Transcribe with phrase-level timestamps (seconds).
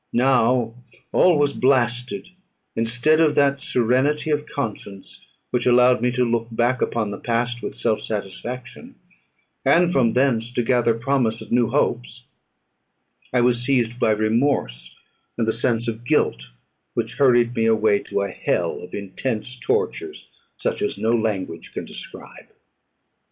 [0.13, 0.73] Now
[1.11, 2.29] all was blasted:
[2.75, 7.61] instead of that serenity of conscience, which allowed me to look back upon the past
[7.61, 8.95] with self satisfaction,
[9.63, 12.25] and from thence to gather promise of new hopes,
[13.31, 14.95] I was seized by remorse
[15.37, 16.49] and the sense of guilt,
[16.95, 21.85] which hurried me away to a hell of intense tortures, such as no language can
[21.85, 22.47] describe.